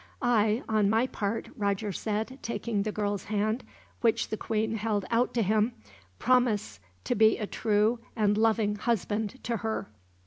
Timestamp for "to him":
5.35-5.73